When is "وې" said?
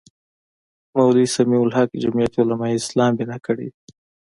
3.73-3.79